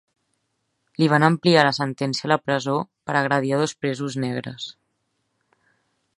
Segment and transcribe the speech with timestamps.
[1.01, 2.77] Li van ampliar la sentència a la presó
[3.11, 4.71] per agredir a dos presos negres.